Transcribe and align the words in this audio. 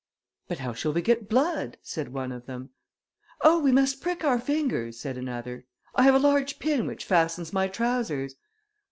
"But 0.47 0.57
how 0.57 0.73
shall 0.73 0.93
we 0.93 1.03
get 1.03 1.29
blood?" 1.29 1.77
said 1.83 2.11
one 2.11 2.31
of 2.31 2.47
them. 2.47 2.71
"Oh, 3.41 3.59
we 3.59 3.71
must 3.71 4.01
prick 4.01 4.23
our 4.23 4.39
fingers," 4.39 4.99
said 4.99 5.15
another. 5.15 5.67
"I 5.93 6.01
have 6.01 6.15
a 6.15 6.17
large 6.17 6.57
pin 6.57 6.87
which 6.87 7.05
fastens 7.05 7.53
my 7.53 7.67
trousers." 7.67 8.33